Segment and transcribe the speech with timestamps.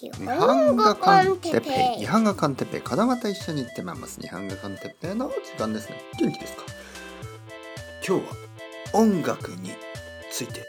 [0.00, 1.98] 日本語コンテッペイ。
[1.98, 2.80] 日本語コンテッペイ。
[2.80, 4.20] 子供と一緒に行ってまいます。
[4.20, 5.14] 日本語コンテッペイ。
[5.16, 6.62] の時間ですね元気ですか
[8.06, 8.32] 今日は
[8.92, 9.72] 音楽に
[10.30, 10.64] ついて。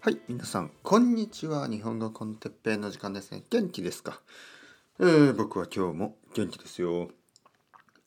[0.00, 1.68] はい皆さんこんにちは。
[1.68, 3.42] 日本語コンテッペイの時間ですね。
[3.50, 4.22] 元気ですか？
[5.00, 7.10] えー、僕は今日も元気ですよ。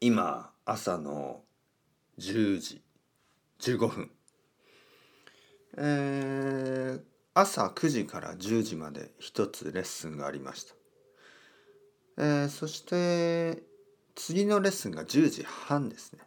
[0.02, 1.42] 今朝の
[2.18, 2.82] 10時
[3.60, 4.12] 15分。
[5.78, 7.02] えー、
[7.34, 10.74] 朝9時から10時まで一つレッスンがありました、
[12.18, 13.64] えー、そして
[14.16, 16.20] 次のレッスンが10時半ですね。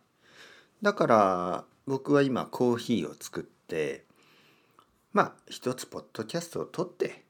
[0.81, 4.05] だから僕は今コーヒーを作って
[5.13, 7.25] まあ一つポッドキャストを撮って、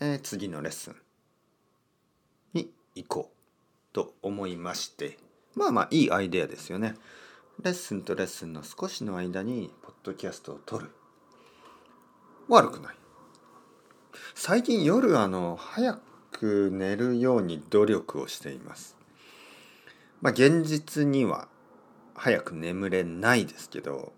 [0.00, 0.96] えー、次のレッスン
[2.52, 5.18] に行こうと思いまして。
[5.54, 6.94] まあまあいいアイデアですよね。
[7.62, 10.90] レッスンとレッスンの少しの間にポッドキャストを撮る。
[12.52, 12.94] 悪くない。
[14.34, 15.98] 最近夜あの早
[16.30, 18.94] く寝るように努力をしています。
[20.20, 21.48] まあ現実には
[22.14, 24.12] 早く眠れないですけど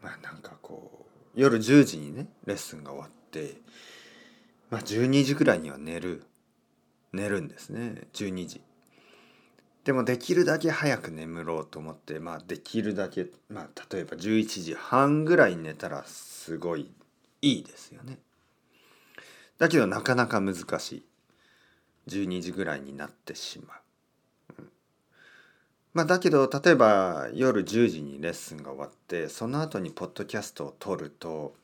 [0.00, 3.56] まあなんかこう夜10時にねレッスンが終わって
[4.70, 6.22] まあ12時ぐらいには寝る
[7.12, 8.06] 寝るんですね。
[8.12, 8.62] 12時。
[9.82, 16.90] でもできるだけ早く眠ろうと思ってまあできるだけまあ例えば11時半ぐらい寝たらすごい
[17.44, 18.18] いいですよね。
[19.58, 21.04] だけどなかなか難しい。
[22.08, 24.54] 12時ぐらいになってしまう。
[24.58, 24.68] うん、
[25.92, 31.54] まあだけど例えば夜10時にレッスンが終わってその後にポッドキャストを撮ると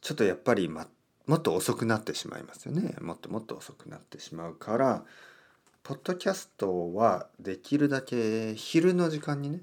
[0.00, 0.86] ちょっとやっぱり、ま、
[1.26, 2.94] もっと遅くなってしまいますよね。
[3.00, 5.04] もっともっと遅くなってしまうから
[5.82, 9.60] ポッドキャストはできるだけ昼の時間にね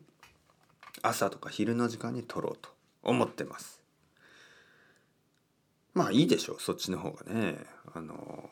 [1.02, 2.70] 朝とか昼の時間に撮ろうと
[3.02, 3.83] 思ってます。
[5.94, 7.58] まあいいでしょうそっちの方がね。
[7.94, 8.50] あの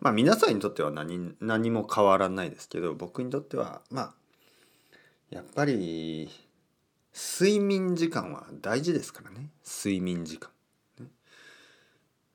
[0.00, 4.14] まあ皆さんにとっては何何も変わらないですけど僕にとってはまあ
[5.30, 6.28] やっぱり
[7.14, 9.50] 睡眠時間は大事ですからね。
[9.64, 10.50] 睡眠時間、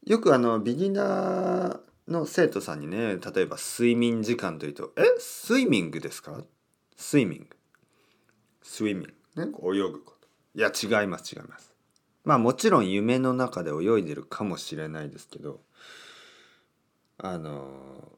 [0.05, 5.01] よくあのビギナーの生徒さんにね例えば睡眠時間というと「え？
[5.19, 6.41] スイミングですか?」
[6.95, 7.47] スイミング
[8.63, 9.51] スイミングね。
[9.61, 10.27] 泳ぐこと。
[10.55, 11.73] いや違います違います。
[12.27, 15.61] まあもちろん夢の中で泳いでるかもしれないですけど
[17.19, 18.11] あの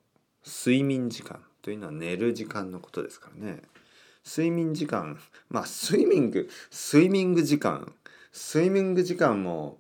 [0.44, 3.62] 睡眠時間というのは寝る時間のことですからね。
[4.25, 7.94] 睡眠時間まあスイミングスイミング時間。
[8.31, 9.78] スイミング時間も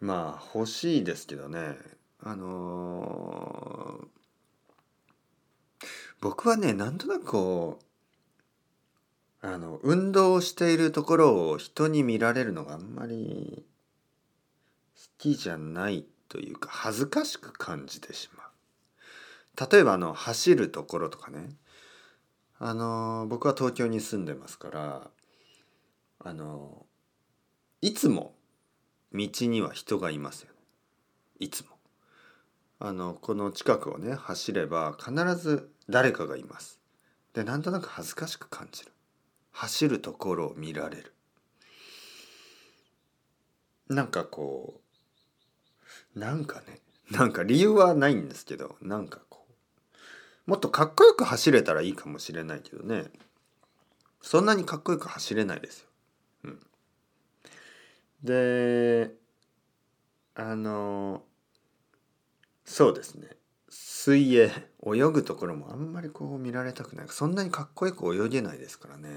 [0.00, 1.76] まあ欲しいですけどね。
[2.20, 5.84] あのー、
[6.20, 7.84] 僕はねなんとなくこう
[9.42, 13.64] あの運動しているところを人に見られるのがあんまり
[14.96, 19.70] 好きじゃないというか恥ずかしく感じてしまう。
[19.72, 21.50] 例えばあの走るところとかね
[22.58, 25.10] あの僕は東京に住んでますから
[26.22, 26.84] あの
[27.80, 28.34] いつも
[29.12, 30.58] 道には人がいますよね、
[31.40, 31.70] いつも。
[32.78, 36.78] あのこの近くをね走れば必ず誰かがいます。
[37.32, 38.92] でなんとなく恥ずかしく感じる。
[39.52, 41.14] 走るところを見られる。
[43.88, 44.80] なんかこ
[46.14, 46.80] うなんかね
[47.10, 49.44] なんか理由はないんですけどなんかこ
[50.46, 53.04] うもっとかっこよく走れたらいいかもしれないけどね
[54.22, 55.88] そんなにかっこよく走れないですよ。
[56.44, 56.60] うん、
[58.22, 59.10] で
[60.34, 61.22] あの
[62.64, 63.39] そうですね。
[63.70, 64.50] 水泳
[64.84, 67.06] 泳ぐところもあんまりこう見られたくない。
[67.08, 69.08] そんなにかっこよく泳げないですからね。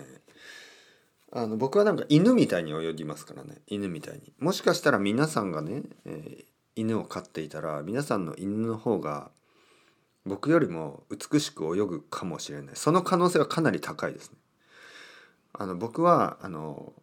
[1.32, 3.58] あの僕はなんか犬みたいに泳ぎますからね。
[3.68, 4.32] 犬みたいに。
[4.40, 9.32] もしかしたら皆さんがね、えー、犬を飼っていたら皆さんの犬の方が
[10.26, 12.76] 僕よりも美しく泳ぐかもしれない。
[12.76, 14.38] その可能性はかなり高いですね。
[15.54, 16.94] あの僕はあの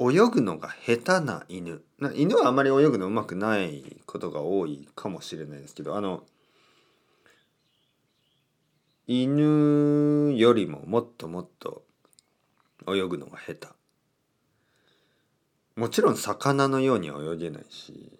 [0.00, 1.82] 泳ぐのが下手な犬。
[2.14, 6.24] 犬はあまり泳ぐのうまくないことが多いかもしれないですけどあの
[9.06, 11.82] 犬よりももっともっと
[12.88, 13.68] 泳ぐのが下手。
[15.76, 18.18] もちろん魚のようには泳げないし。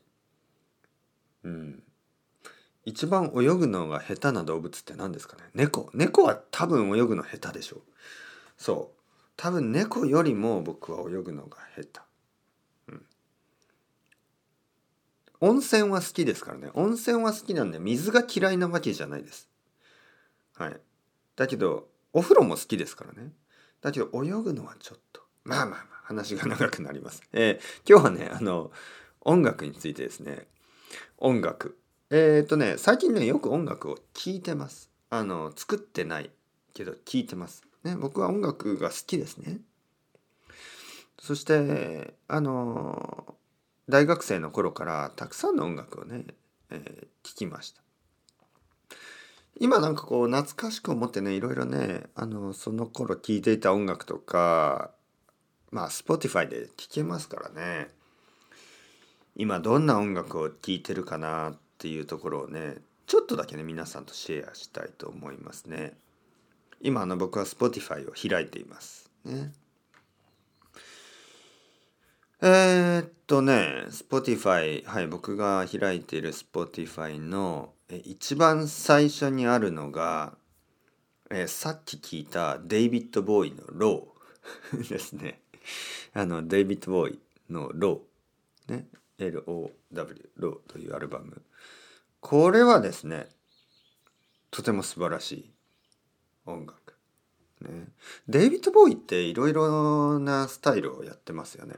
[1.44, 1.82] うん。
[2.84, 5.44] 一番泳ぐのが下手な動物って何ですかね。
[5.54, 5.90] 猫。
[5.94, 7.80] 猫は多分泳ぐの下手でしょう。
[8.56, 8.99] そう。
[9.40, 12.00] 多分猫よりも僕は泳ぐのが下手、
[12.88, 13.02] うん、
[15.40, 16.68] 温泉は好きですからね。
[16.74, 19.48] 温泉は好きなんで水が嫌いなわけじゃないです。
[20.58, 20.76] はい。
[21.36, 23.32] だけどお風呂も好きですからね。
[23.80, 25.22] だけど泳ぐのはちょっと。
[25.44, 27.22] まあまあまあ話が長くなります。
[27.32, 28.70] えー今日はねあの
[29.22, 30.48] 音楽についてですね。
[31.16, 31.78] 音楽。
[32.10, 34.90] えっ、とね最近ねよく音楽を聴いてます。
[35.08, 36.30] あの作ってない
[36.74, 37.69] けど聴いてます。
[37.84, 39.58] ね僕は音楽が好きですね。
[41.18, 43.34] そしてあの
[43.88, 46.24] 大学生の頃からたくさんの音楽をね、
[46.70, 47.82] えー聴きました。
[49.58, 54.90] 今なんかこう懐かしく思ってねいろいろねあのその頃聴いていた音楽とか
[55.70, 57.90] まあ Spotify で聴けますからね
[59.36, 65.92] 今どんな音楽を聴いてるかなっていうところをねちょっとだけね皆さんとシェアしたいと思いますね
[66.80, 69.10] 今あの僕は Spotify を開いています。
[69.24, 69.52] ね。
[72.42, 77.74] えー、っとね Spotify はい僕が開いている Spotify の
[78.04, 80.34] 一番最初にあるのが、
[81.30, 85.42] えーさっき聞いたデイビッド・ボウイの「ロー 」ですね。
[86.14, 87.18] あのデイビッド・ボウイ
[87.50, 88.86] の「ロー」ね。
[89.18, 89.70] LOW
[90.36, 91.42] ローというアルバム。
[92.20, 93.28] これはですね
[94.50, 95.50] とても素晴らしい。
[96.50, 96.94] 音楽。
[97.62, 97.88] ね。
[98.28, 101.76] デイビッド・ボーイっていろいろなスタイルをやってますよね。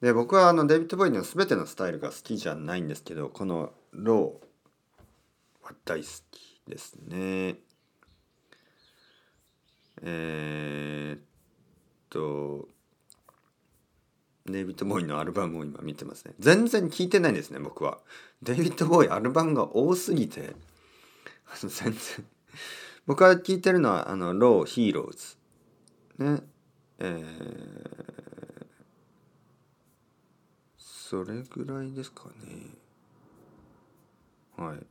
[0.00, 7.56] で僕はあのデイビッド・ボーイの全てのスタイルが好きじゃないんですけどこの「ロー」は大好きですね。
[10.04, 11.20] えー、っ
[12.10, 12.68] と
[14.46, 16.34] デイビッド・ボーイのアルバムを今見てますね。
[16.40, 17.98] 全然聞いてないんですね僕は。
[18.42, 20.56] デイビッド・ボーイアルバムが多すぎて。
[21.60, 21.92] 全然。
[23.06, 25.36] 僕が聞いてるのはあの「ロー・ヒーローズ」
[26.18, 26.42] ね。
[26.98, 28.66] えー、
[30.78, 32.76] それぐらいですかね。
[34.56, 34.86] はい。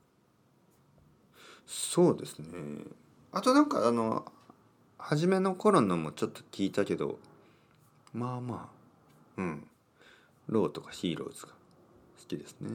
[1.65, 2.83] そうですね。
[3.31, 4.29] あとなんかあの
[4.97, 7.17] 初めの頃のもちょっと聞いたけど
[8.13, 8.69] まあま
[9.37, 9.41] あ。
[9.41, 9.67] うん。
[10.47, 11.55] ローとかヒーローズが好
[12.27, 12.69] きですね。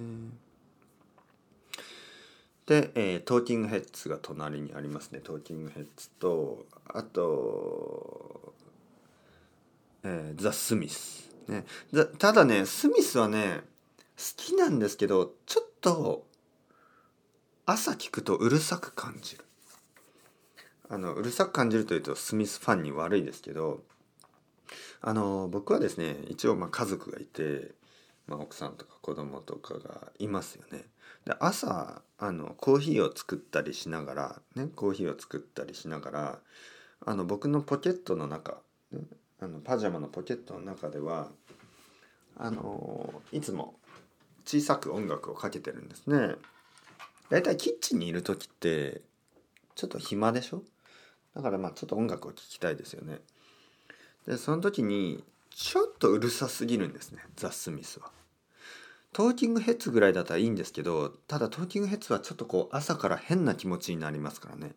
[2.67, 5.21] で、えートーキングヘッズが隣にありますね。
[5.21, 8.55] トーキングヘッズとあと、
[10.03, 11.65] えーザ・スミス、ね、
[12.19, 13.61] ただねスミスはね
[14.17, 16.27] 好きなんですけどちょっと
[17.67, 19.45] 朝聞くとうるさく感じる。
[20.89, 23.83] あのうるさく感じるというとスミスファンに悪いですけど
[25.01, 27.73] あの僕はですね一応まあ家族がいて、
[28.27, 30.85] まあ、奥さんとか子供とかがいますよね。
[31.25, 36.39] で朝あのコーヒーを作ったりしながらねコーヒーを作ったりしながら
[37.05, 38.59] あの僕のポケットの中、
[38.93, 39.01] ね、
[39.41, 41.29] あのパジャマのポケットの中では
[42.37, 43.75] あのいつも
[44.45, 46.37] 小さく音楽をかけてるんですね。
[47.31, 49.03] だいたいキッチンにいる時って
[49.75, 50.63] ちょっと暇でしょ？
[51.35, 53.19] だからまあちょっと音楽を聴きたいですよね。
[54.27, 55.25] でその時に
[55.59, 58.11] ちょっとうるさすぎるんですねザ・スミスは。
[59.15, 64.75] トーキングヘッズぐらいだったらいいんですけどただトーキングヘッズはちょっとこう朝から変な気持ちになりますからね。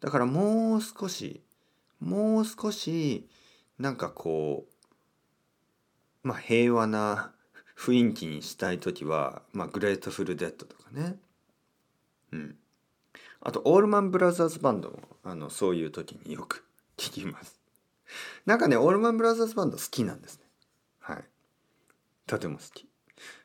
[0.00, 1.40] だからもう少し
[2.00, 3.28] もう少し
[3.78, 4.66] なんかこ
[6.24, 7.30] うまあ平和な
[7.78, 11.14] 雰囲気にしたい時はまあグレートフルデッドとかね。
[12.32, 12.56] うん。
[13.40, 16.64] あとオールマンブラザーズバンドもあのそういう時によく
[16.96, 17.61] 聞きます。
[18.46, 20.44] なんかねオールマンブラザーズバンド好きなんですね。
[21.00, 21.24] はい。
[22.26, 22.88] とても好き。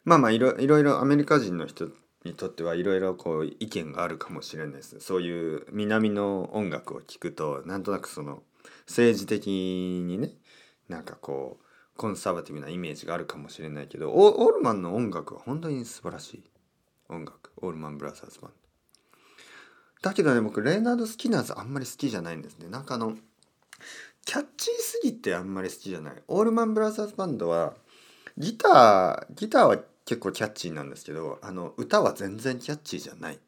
[0.04, 1.90] まあまあいろいろアメリカ人の人
[2.24, 5.00] にとってはいろいろこう意見があるかもしれないです。
[5.00, 8.44] そういう南の音楽を聴くとなんとなくその
[8.88, 10.32] 政治的にね
[10.90, 16.44] なんかこうコンサバティブなイメージがあるかもしれないけどオールマンの音楽は本当に素晴らしい。
[17.10, 17.52] 音楽。
[17.58, 18.68] オールマンブラザーズバンド
[20.10, 22.70] だけどね僕レーナード・スキナーズあんまり好きじゃないんですね。
[22.70, 23.18] なんかあの
[24.28, 26.14] キャッチーすぎてあんまり好きじゃない。
[26.28, 27.76] オールマンブラザーズバンドは
[28.38, 33.40] ギターギターは結構キャッチーなんですけどあの歌は全然キャッチーじゃない。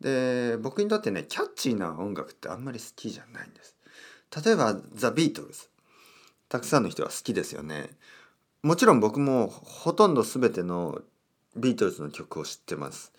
[0.00, 3.74] で僕にとってねキャッチーな音楽ってあんまり好きじゃないんです。
[4.44, 5.68] 例えばザ・ビートルズ。
[6.48, 7.90] たくさんの人は好きですよね。
[8.62, 11.02] もちろん僕もほとんど全ての
[11.56, 13.12] ビートルズの曲を知ってます。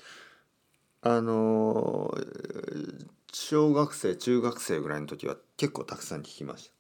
[1.02, 2.18] あの
[3.34, 6.77] 小学生中学生ぐらいの時は結構たくさん聴きました。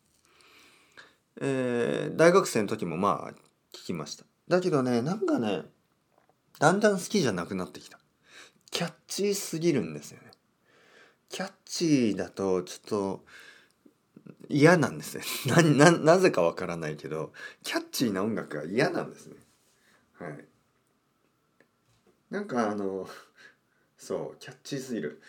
[1.41, 3.31] えー大学生の時もまあ
[3.73, 4.25] 聞きました。
[4.47, 5.63] だけどねなんかね
[6.59, 7.99] だんだん好きじゃなくなってきた。
[8.71, 10.31] キャッチーすぎるんですよね。
[11.29, 13.25] キャッチーだとちょっと
[14.49, 15.23] 嫌なんですね。
[15.77, 19.35] なななぜかわからないけどキャッチーな音楽が嫌なんですね。
[20.13, 20.45] はい。
[22.29, 23.07] なんかあの
[23.97, 25.21] そうキャッチーすぎる。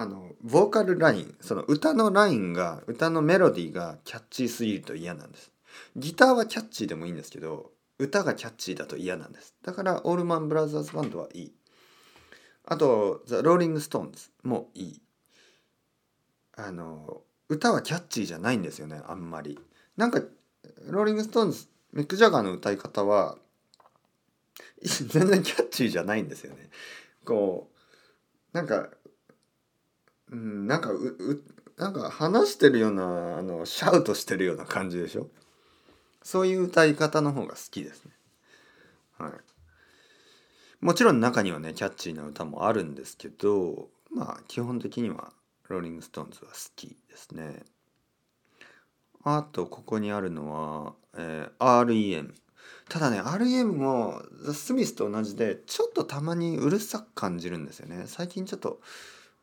[0.00, 5.52] あのボーカルラインその歌のラインが歌のメロディーがキャッチーすぎると嫌なんです。
[5.94, 9.54] ギターはキャッチーでもいいんですけど歌がキャッチーだと嫌なんです。
[9.62, 11.52] だからオールマン・ブラザーズ・バンドはいい。
[12.64, 15.02] あとザ・ローリング・ストーンズもいい。
[16.56, 19.58] あの歌はキャッチーじゃないんですよねあんまり。
[19.98, 20.22] なんか
[20.86, 23.36] ローリング・ストーンズミック・ジャガーの歌い方は
[24.80, 26.70] 全然キャッチーじゃないんですよね。
[27.26, 28.88] こうなんか
[30.30, 31.42] うんなんかうう
[31.76, 35.28] なんか話してるようなあのシャウトしてるような感じでしょ？
[36.22, 38.12] そういう歌い方の方が好きですね。
[39.18, 39.32] はい。
[40.80, 45.32] もちろん中にはねキャッチーな歌もあるんですけどまあ基本的には
[45.68, 47.62] ローリング・ストーンズは好きですね。
[49.24, 52.32] あとここにあるのは、えー、REM
[52.88, 58.04] ただね REM もザ・スミスと同じでちょっとたまにうるさく感じるんですよね。
[58.06, 58.80] 最近ちょっと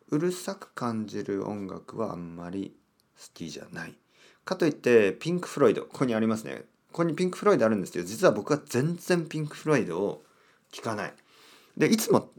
[0.09, 2.75] うるさく感じる音楽はあんまり
[3.17, 3.95] 好きじゃない。
[4.45, 6.63] かといってピンク・フロイドここにありますね。
[6.91, 10.23] ここにピンク・フロイドあるんですけど実は僕は全然ピンク・フロイドを
[10.71, 11.13] 聴かない。
[11.75, 12.31] でいつも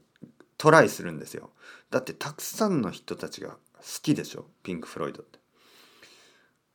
[0.57, 1.51] トライするんですよ。
[1.91, 3.57] だってたくさんの人たちが好
[4.03, 4.47] きでしょ？
[4.63, 5.39] ピンク・フロイドって。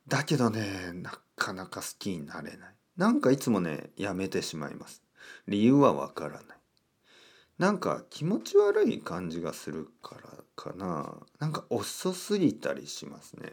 [0.06, 2.74] だけどねなかなか好きになれない。
[2.96, 5.02] なんかいつもねやめてしまいます。
[5.48, 6.42] 理由はわからない。
[7.58, 11.14] なんか気持ち悪い感じがするからかな。
[11.38, 13.52] なんか遅すぎたりしますね。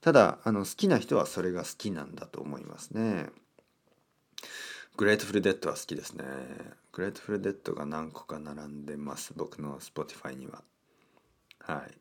[0.00, 3.30] ただあの好きな人はそれが好きなんだと思いますね。
[4.96, 6.24] グレートフルデッドは好きですね。
[6.92, 9.32] グレートフルデッドが何個か並んでます。
[9.36, 10.62] 僕の Spotify には。
[11.60, 11.98] はい。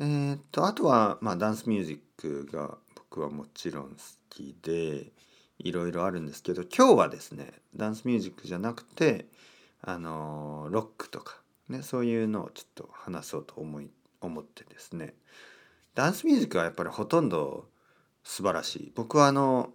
[0.00, 3.96] えー、っとあとはまあダンスミュージックが僕はもちろん好
[4.30, 5.12] きで
[5.58, 9.26] いろいろあるんですけど今日はですねダンスミュージックじゃなくて
[9.82, 15.14] あのロックとかね、そういうのをちょっと話そうと思い思ってですね。
[15.94, 17.68] ダンスミュージックはやっぱりほとんど
[18.24, 18.92] 素晴らしい。
[18.94, 19.70] 僕はあの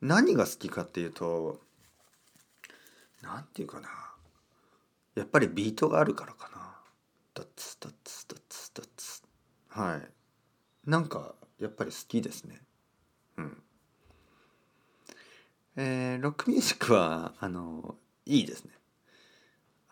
[0.00, 1.60] 何が好きかっていうと
[3.22, 3.88] 何て言うかな。
[5.14, 6.76] やっぱりビートがあるからかな。
[7.34, 9.22] ドッツドッツドッツドッツ。
[9.68, 10.90] はい。
[10.90, 12.60] なんかやっぱり好きですね。
[13.38, 13.62] うん。
[15.76, 18.72] えー、ロックミュージックはあのいいですね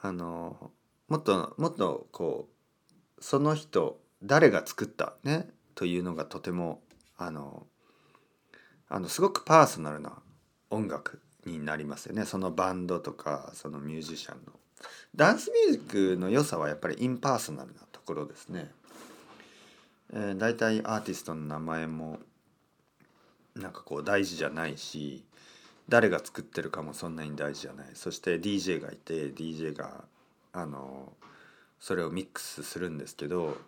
[0.01, 0.71] あの
[1.09, 2.49] もっともっとこ
[3.19, 6.83] うその人誰が作ったねというのがとても
[7.17, 7.67] あの
[8.89, 10.13] あのすごくパーソナルな
[10.71, 14.53] 音楽になりますよねそのバンドとかそのミュージシャンの。
[15.15, 18.71] ダンスミュージックの良さはやっぱりインパーソナルなところですね。
[20.13, 22.19] えー、大体アーティストの名前も
[23.55, 25.25] なんかこう大事じゃないし
[25.89, 27.91] 誰が作ってるかもそんなに大事じゃない。
[27.95, 30.05] そして DJ がいて DJ が
[30.53, 31.13] あの
[31.79, 33.59] それをミックスするんですけど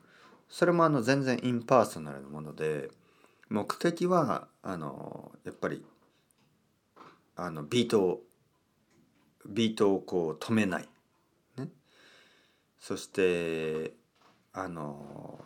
[0.49, 2.91] それもあの全然 impersonal なもので
[3.51, 5.85] 目的はあのやっぱり
[7.37, 8.23] あのビートを
[9.47, 10.89] ビートをこう止めない、
[11.59, 11.69] ね、
[12.81, 13.93] そして
[14.53, 15.39] あの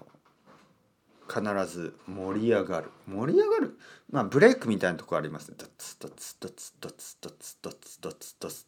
[1.32, 2.90] 必ず盛り上がる。
[3.06, 3.78] 盛り上がる？
[4.10, 5.50] まあブレイクみたいなとこあります。
[5.50, 8.66] ねドツドツドツドツドツドツドツドツ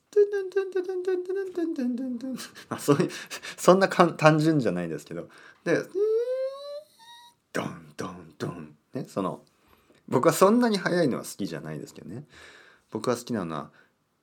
[2.69, 3.11] まあそういう
[3.57, 5.29] そんなかん単純じゃないですけど
[5.65, 5.83] で
[7.53, 9.43] ドンドンドンねその
[10.09, 12.25] 僕はそんなに速いのは好きじゃないですけどね
[12.91, 13.71] 僕が好きなのは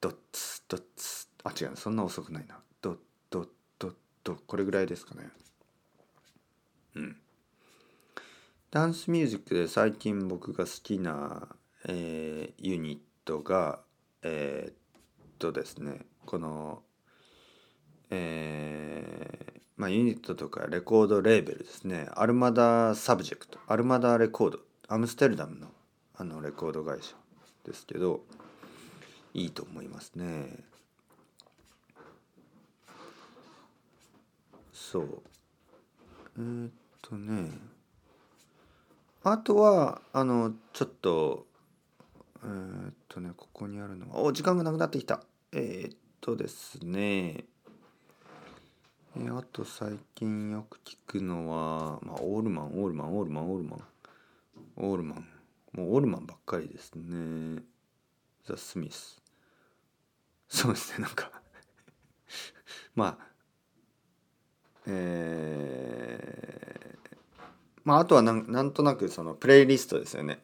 [0.02, 2.98] ドッツドッツあ違うそんな遅くないなドッ
[3.30, 3.94] ドッドッ
[4.24, 5.30] ドこれぐらいですかね
[6.96, 7.18] うん
[8.72, 11.48] ダンスミュージックで最近僕が好きな、
[11.88, 13.80] えー、ユニットが
[14.22, 14.76] えー、っ
[15.40, 16.84] とですねこの
[18.12, 22.08] えー、まあユニットとかレコードレーベルですね。
[22.14, 23.60] アルマダサブジェクト。
[23.68, 24.60] アルマダレコード。
[24.88, 25.68] アムステルダムの
[26.16, 27.16] あのレコード会社
[27.66, 28.22] ですけど
[29.34, 30.48] いいと思いますね。
[34.74, 35.22] そう。
[36.38, 36.72] えー、っ
[37.02, 37.79] とね。
[39.24, 41.46] あとはあのちょっと
[42.44, 45.22] えー、っとねここにあるのはお時間がなくなってきた。
[45.52, 47.44] えー、っとですね。
[49.18, 53.84] えー、あと最近よく聞くのは、まあ、オールマンオールマンオールマンオールマン。
[54.78, 55.28] オールマン。
[55.74, 57.62] もうオールマンばっかりですね。
[58.46, 59.22] ザ・スミス。
[60.48, 61.30] そうですねなんか。
[62.96, 63.28] まあ
[64.88, 66.49] えー
[67.84, 70.40] まあ、あとはなんなんとなくそのプレイリストですよね。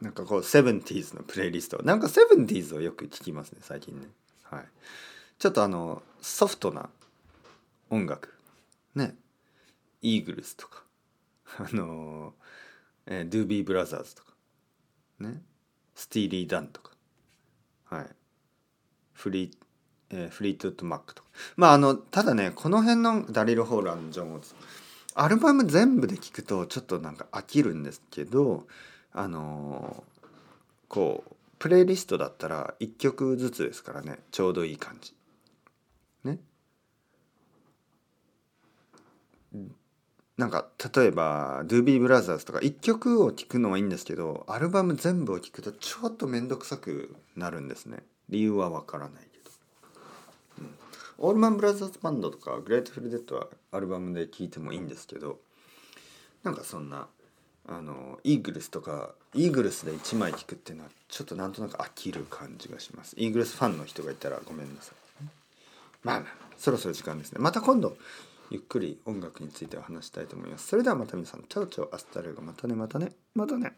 [0.00, 1.80] なんかこう 70s のプレイリスト。
[1.82, 4.08] なんか 70s をよく聞きますね最近ね。
[4.42, 4.64] はい。
[5.38, 6.90] ちょっとあのソフトな
[7.90, 8.34] 音楽。
[8.94, 9.14] ね。
[10.02, 10.82] イーグルスとか。
[11.58, 12.34] あの、
[13.06, 14.32] えー、ドゥービーブラザーズとか。
[15.20, 15.42] ね。
[15.94, 16.92] スティーリー・ダンとか。
[17.84, 18.06] はい。
[19.12, 19.56] フリー、
[20.10, 21.28] えー、フリートゥット・マックとか。
[21.56, 24.54] まああのただねこの辺のダリル・ホーランジョン・オーツ
[25.14, 28.66] アルバム全部で聴くとちょっとなんか飽きるんですけど
[29.12, 30.26] あのー、
[30.88, 35.14] こうプレイリストだったら1曲ずつですからねちょうどいい感じ。
[36.24, 36.38] ね。
[40.38, 48.02] なんか例えば Doobie Brothers とか1曲を聴くのはいいんですけどアルバム全部を聴くとちょっと面倒くさくなるんですね。
[48.28, 49.28] 理由はわからない、
[51.18, 55.38] オールマン・ブラザーズ・バンドとかグレートフル・デッドはアルバムで聴いてもいいんですけど
[56.42, 57.06] なんかそんな
[57.68, 65.24] あのイーグルスとかイーグルスで1枚聴くっていうのはちょっとなんとなく飽きる感じがしますイーグルスファンの人がいたらごめんなさい
[66.02, 67.96] まあまあそろそろ時間ですねまた今度
[68.52, 70.68] ゆっくり音楽については話したいと思います。
[70.68, 73.12] それではまた皆さん、 ciao ciao hasta luego またねまたね。
[73.34, 73.72] またね